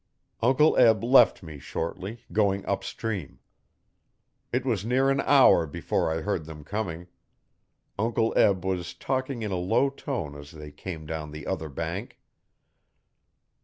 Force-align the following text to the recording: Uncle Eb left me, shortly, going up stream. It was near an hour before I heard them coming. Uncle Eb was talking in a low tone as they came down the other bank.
Uncle 0.41 0.75
Eb 0.77 1.03
left 1.03 1.43
me, 1.43 1.59
shortly, 1.59 2.25
going 2.33 2.65
up 2.65 2.83
stream. 2.83 3.39
It 4.51 4.65
was 4.65 4.83
near 4.83 5.11
an 5.11 5.21
hour 5.21 5.67
before 5.67 6.11
I 6.11 6.21
heard 6.21 6.45
them 6.45 6.63
coming. 6.63 7.05
Uncle 7.99 8.33
Eb 8.35 8.65
was 8.65 8.95
talking 8.95 9.43
in 9.43 9.51
a 9.51 9.57
low 9.57 9.91
tone 9.91 10.35
as 10.35 10.49
they 10.53 10.71
came 10.71 11.05
down 11.05 11.29
the 11.29 11.45
other 11.45 11.69
bank. 11.69 12.17